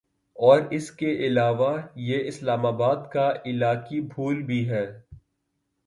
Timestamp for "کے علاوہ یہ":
0.91-2.27